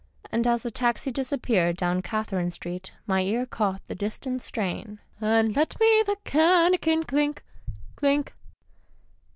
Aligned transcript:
'"And 0.31 0.47
as 0.47 0.63
the 0.63 0.71
taxi 0.71 1.11
disappeared 1.11 1.77
down 1.77 2.01
Catherine 2.01 2.49
Street, 2.49 2.91
my 3.05 3.21
ear 3.21 3.45
caught 3.45 3.83
the 3.87 3.93
distant 3.93 4.41
strain," 4.41 4.97
And 5.21 5.55
let 5.55 5.79
me 5.79 6.01
the 6.07 6.17
canakin 6.25 7.07
clink, 7.07 7.43
clink." 7.97 8.33